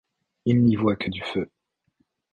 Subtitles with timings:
[0.45, 1.47] Il n’y voit que du feu!